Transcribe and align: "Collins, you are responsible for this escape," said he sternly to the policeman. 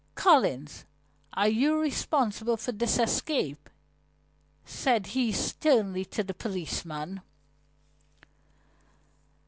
"Collins, 0.15 0.83
you 1.45 1.75
are 1.75 1.79
responsible 1.79 2.57
for 2.57 2.71
this 2.71 2.97
escape," 2.97 3.69
said 4.65 5.05
he 5.05 5.31
sternly 5.31 6.05
to 6.05 6.23
the 6.23 6.33
policeman. 6.33 7.21